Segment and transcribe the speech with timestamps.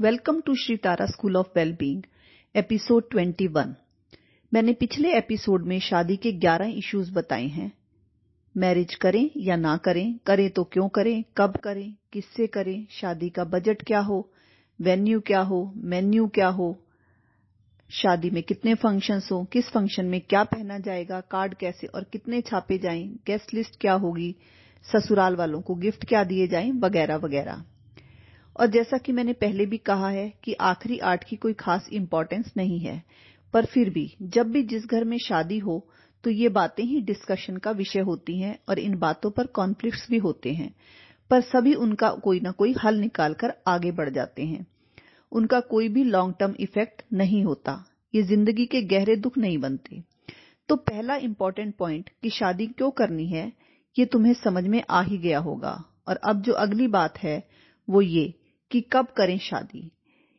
[0.00, 2.02] Welcome to Shri Tara school of wellbeing,
[2.56, 3.66] episode 21
[4.52, 7.72] मैंने पिछले episode में शादी के 11 इश्यूज़ बताए हैं।
[8.56, 13.44] मैरिज करें या ना करें करें तो क्यों करें, कब करें, किससे करें, शादी का
[13.44, 14.32] बजट क्या हो,
[14.80, 16.78] वेन्यू क्या हो, मेन्यू क्या हो,
[17.90, 22.40] शादी में कितने फ़ंक्शंस हो, किस फ़ंक्शन में क्या पहना जाएगा, कार्ड कैसे और कितने
[22.40, 24.36] छापे जाएँ, गेस्ट लिस्ट क्या होगी,
[24.92, 27.64] ससुराल वालों को गिफ्ट क्या दिए जाएँ, वगैरह वगैरह।
[28.56, 32.52] और जैसा कि मैंने पहले भी कहा है कि आखिरी आर्ट की कोई खास इंपॉर्टेंस
[32.56, 33.02] नहीं है,
[33.54, 35.84] पर फिर भी जब भी जिस घर में शादी हो
[36.24, 40.18] तो ये बातें ही डिस्कशन का विषय होती हैं और इन बातों पर कॉन्फ्लिक्ट्स भी
[40.18, 40.74] होते हैं,
[41.30, 44.66] पर सभी उनका कोई ना कोई हल निकालकर आगे बढ़ जाते हैं।
[45.32, 50.02] उनका कोई भी लॉन्ग टर्म इफ़ेक्ट नहीं होता, ये ज़िंदगी के गहरे दुख नहीं बनते।
[50.68, 53.52] तो पहला इंपॉर्टेंट पॉइंट कि शादी क्यों करनी है,
[53.96, 55.72] ये तुम्हें समझ में आ ही गया होगा।
[56.08, 57.42] और अब जो अगली बात है,
[57.88, 58.32] वो ये
[58.70, 59.90] कि कब करें शादी।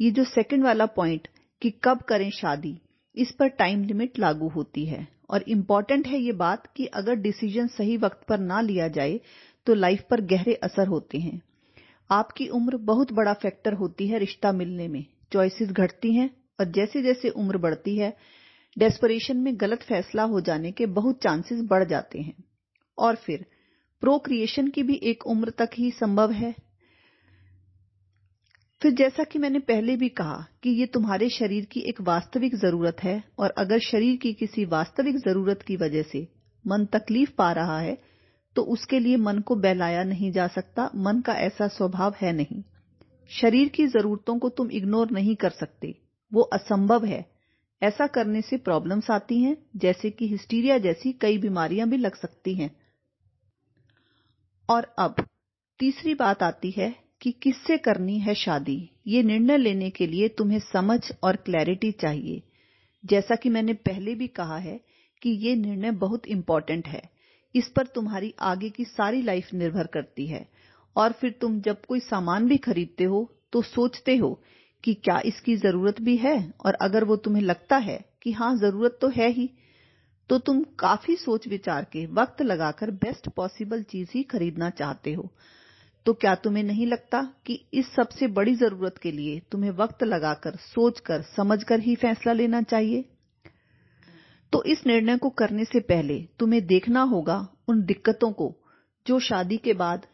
[0.00, 1.28] ये जो सेकंड वाला पॉइंट
[1.62, 2.78] कि कब करें शादी,
[3.14, 7.66] इस पर टाइम लिमिट लागू होती है। और इंपॉर्टेंट है ये बात कि अगर डिसीज़न
[7.66, 9.20] सही वक्त पर ना लिया जाए
[9.66, 11.40] तो लाइफ पर गहरे असर होते हैं।
[12.10, 16.28] आपकी उम्र बहुत बड़ा फैक्टर होती है रिश्ता मिलने में। चॉइसेस घटती हैं
[16.60, 18.16] और जैसे जैसे उम्र बढ़ती है
[18.76, 22.34] डेस्परेशन में गलत फैसला हो जाने के बहुत चांसेस बढ़ जाते हैं।
[22.98, 23.44] और फिर
[24.02, 26.54] प्रोक्रिएशन की भी एक उम्र तक ही संभव है।
[28.82, 32.96] फिर जैसा कि मैंने पहले भी कहा कि ये तुम्हारे शरीर की एक वास्तविक ज़रूरत
[33.02, 36.28] है और अगर शरीर की किसी वास्तविक ज़रूरत की वजह से
[36.66, 37.98] मन तकलीफ़ पा रहा है
[38.56, 42.62] तो उसके लिए मन को बहलाया नहीं जा सकता, मन का ऐसा स्वभाव है नहीं।
[43.28, 45.94] शरीर की जरूरतों को तुम इग्नोर नहीं कर सकते,
[46.32, 47.32] वो असंभव है।
[47.82, 52.54] ऐसा करने से प्रॉब्लम्स आती हैं, जैसे कि हिस्टीरिया जैसी कई बीमारियाँ भी लग सकती
[52.54, 52.76] हैं।
[54.68, 55.14] और अब,
[55.78, 58.90] तीसरी बात आती है कि किससे करनी है शादी?
[59.06, 62.42] ये निर्णय लेने के लिए तुम्हें समझ और क्लैरिटी चाहिए।
[63.04, 64.80] जैसा कि मैंने पहले भी कहा है
[65.22, 67.02] कि ये निर्णय बहुत इंपॉर्टेंट है।
[67.54, 70.46] इस पर तुम्हारी आगे की सारी लाइफ निर्भर करती है।
[70.96, 74.38] और फिर तुम जब कोई सामान भी खरीदते हो तो सोचते हो
[74.84, 76.52] कि क्या इसकी ज़रूरत भी है?
[76.66, 79.50] और अगर वो तुम्हें लगता है कि हाँ ज़रूरत तो है ही
[80.30, 85.28] तो तुम काफ़ी सोच विचार के वक्त लगाकर बेस्ट पॉसिबल चीज़ ही खरीदना चाहते हो।
[86.06, 90.56] तो क्या तुम्हें नहीं लगता कि इस सबसे बड़ी ज़रूरत के लिए तुम्हें वक्त लगाकर,
[90.56, 93.04] सोचकर, समझकर ही फैसला लेना चाहिए?
[94.52, 98.56] तो इस निर्णय को करने से पहले तुम्हें देखना होगा उन दिक्कतों को
[99.06, 100.06] जो शादी के बाद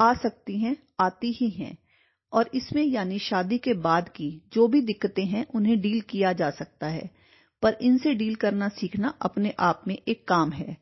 [0.00, 1.78] आ सकती हैं, आती ही हैं,
[2.32, 6.50] और इसमें यानी शादी के बाद की जो भी दिक्कतें हैं, उन्हें डील किया जा
[6.50, 7.10] सकता है।
[7.62, 10.76] पर इनसे डील करना सीखना अपने आप में एक काम है।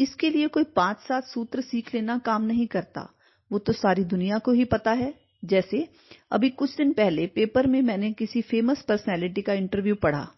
[0.00, 3.14] इसके लिए कोई पाँच सात सूत्र सीख लेना काम नहीं करता।
[3.52, 5.14] वो तो सारी दुनिया को ही पता है।
[5.44, 5.88] जैसे,
[6.30, 10.28] अभी कुछ दिन पहले पेपर में मैंने किसी फ़ेमस पर्सनैलिटी का इंटरव्यू पढ़ा।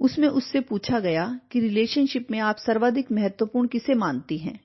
[0.00, 4.60] उसमें उससे पूछा गया कि रिलेशनशिप में आप सर्वाधिक महत्वपूर्ण किसे मानती हैं?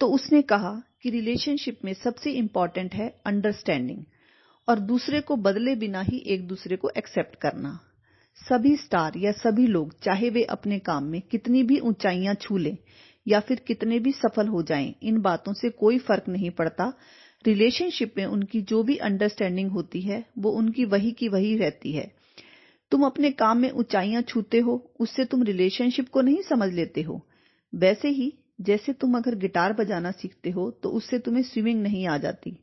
[0.00, 4.04] तो उसने कहा कि रिलेशनशिप में सबसे इंपॉर्टेंट है अंडरस्टैंडिंग
[4.68, 7.80] और दूसरे को बदले बिना ही एक दूसरे को एक्सेप्ट करना।
[8.38, 12.76] सभी स्टार या सभी लोग, चाहे वे अपने काम में कितनी भी ऊंचाइयाँ छू लें
[13.26, 16.92] या फिर कितने भी सफल हो जाएँ, इन बातों से कोई फ़र्क नहीं पड़ता।
[17.46, 22.12] रिलेशनशिप में उनकी जो भी अंडरस्टैंडिंग होती है, वो उनकी वही की वही रहती है।
[22.92, 27.20] तुम अपने काम में ऊंचाइयाँ छूते हो, उससे तुम रिलेशनशिप को नहीं समझ लेते हो।
[27.74, 32.18] वैसे ही, जैसे तुम अगर गिटार बजाना सीखते हो तो उससे तुम्हें स्विमिंग नहीं आ
[32.18, 32.56] जाती।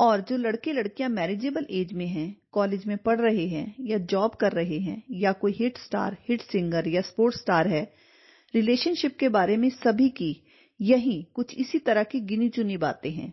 [0.00, 4.34] और जो लड़के लड़कियाँ मैरिजेबल एज में हैं कॉलेज में पढ़ रहे हैं, या जॉब
[4.34, 7.82] कर रहे हैं, या कोई हिट स्टार हिट सिंगर या स्पोर्ट्स स्टार है
[8.54, 10.30] रिलेशनशिप के बारे में सभी की
[10.80, 13.32] यही कुछ इसी तरह की गिनी चुनी बातें हैं।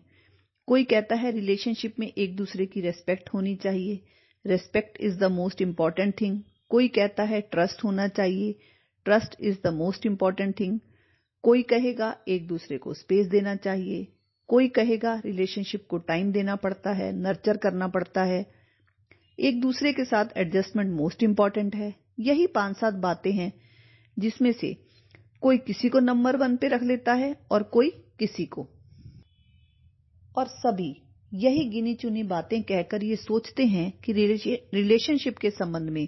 [0.68, 4.00] कोई कहता है रिलेशनशिप में एक दूसरे की रेस्पेक्ट होनी चाहिए।
[4.44, 8.52] Respect is the most important thing कोई कहता है ट्रस्ट होना चाहिए।
[9.06, 10.78] Trust is the most important thing
[11.44, 14.06] कोई कहेगा एक दूसरे को स्पेस देना चाहिए।
[14.50, 18.44] कोई कहेगा रिलेशनशिप को टाइम देना पड़ता है नर्चर करना पड़ता है।
[19.38, 23.52] एक दूसरे के साथ एडजस्टमेंट मोस्ट इंपॉर्टेंट है। यही पाँच सात बातें हैं
[24.16, 24.72] जिसमें से
[25.42, 28.66] कोई किसी को नंबर वन पे रख लेता है और कोई किसी को।
[30.36, 30.94] और सभी
[31.32, 36.06] यही गिनी चुनी बातें कहकर ये सोचते हैं कि रिलेशनशिप के संबंध में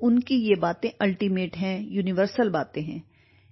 [0.00, 3.02] उनकी ये बातें अल्टीमेट हैं यूनिवर्सल बातें हैं।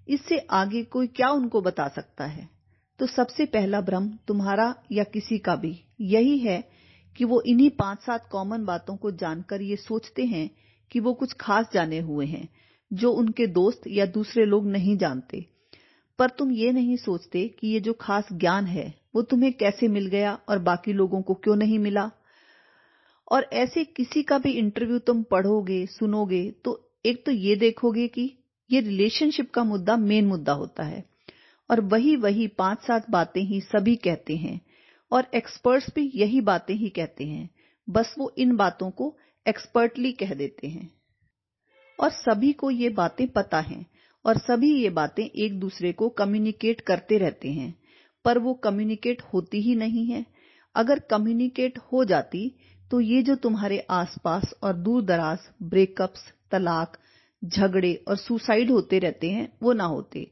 [0.08, 2.48] इससे आगे कोई क्या उनको बता सकता है?
[3.02, 6.68] तो सबसे पहला भ्रम तुम्हारा या किसी का भी। यही है
[7.16, 10.50] कि वो इन्हीं पाँच सात कॉमन बातों को जानकर ये सोचते हैं
[10.90, 12.48] कि वो कुछ खास जाने हुए हैं,
[12.92, 15.46] जो उनके दोस्त या दूसरे लोग नहीं जानते।
[16.18, 20.06] पर तुम ये नहीं सोचते कि ये जो खास ज्ञान है, वो तुम्हें कैसे मिल
[20.06, 22.10] गया और बाकी लोगों को क्यों नहीं मिला?
[23.32, 28.38] और ऐसे किसी का भी इंटरव्यू तुम पढ़ोगे, सुनोगे तो एक तो ये देखोगे कि
[28.70, 31.11] ये रिलेशनशिप का मुद्दा मेन मुद्दा होता है।
[31.72, 34.60] और वही वही पाँच सात बातें ही सभी कहते हैं
[35.12, 37.50] और एक्सपर्ट्स भी यही बातें ही कहते हैं।
[37.88, 39.16] बस वो इन बातों को
[39.46, 40.90] एक्सपर्टली कह देते हैं।
[41.98, 43.86] और सभी को ये बातें पता हैं
[44.24, 47.74] और सभी ये बातें एक दूसरे को कम्युनिकेट करते रहते हैं।
[48.24, 50.24] पर वो कम्युनिकेट होती ही नहीं है।
[50.74, 52.48] अगर कम्युनिकेट हो जाती
[52.90, 56.98] तो ये जो तुम्हारे आसपास और दूर दराज ब्रेकअप्स तलाक,
[57.44, 60.30] झगड़े और सुसाइड होते रहते हैं, वो ना होते।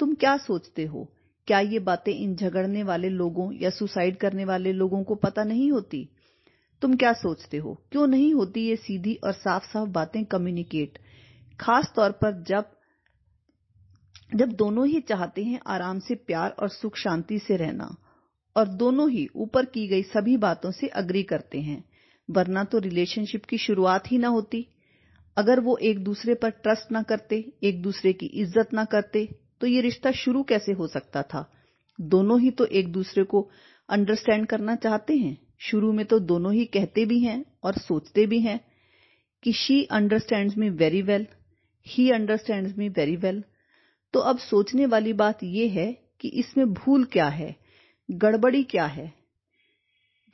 [0.00, 1.12] तुम क्या सोचते हो?
[1.46, 5.70] क्या ये बातें इन झगड़ने वाले लोगों या सुसाइड करने वाले लोगों को पता नहीं
[5.72, 6.08] होती?
[6.82, 7.74] तुम क्या सोचते हो?
[7.92, 10.98] क्यों नहीं होती ये सीधी और साफ़ साफ़ बातें कम्युनिकेट
[11.60, 12.70] खास तौर पर जब
[14.34, 17.96] जब दोनों ही चाहते हैं आराम से प्यार और सुख शांति से रहना,
[18.56, 21.84] और दोनों ही ऊपर की गई सभी बातों से अग्री करते हैं,
[22.30, 24.66] वरना तो रिलेशनशिप की शुरुआत ही ना होती।
[25.36, 29.28] अगर वो एक दूसरे पर ट्रस्ट ना करते, एक दूसरे की इज़्ज़त ना करते
[29.60, 31.50] तो ये रिश्ता शुरू कैसे हो सकता था?
[32.00, 33.50] दोनों ही तो एक दूसरे को
[33.88, 38.40] अंडरस्टैंड करना चाहते हैं। शुरू में तो दोनों ही कहते भी हैं और सोचते भी
[38.40, 38.60] हैं
[39.42, 41.26] कि she understands me very well
[41.86, 43.42] he understands me very well
[44.14, 47.56] तो अब सोचने वाली बात यह है कि इसमें भूल क्या है?
[48.10, 49.12] गड़बड़ी क्या है?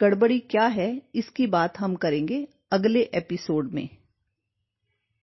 [0.00, 1.02] गड़बड़ी क्या है?
[1.14, 3.88] इसकी बात हम करेंगे अगले एपिसोड में।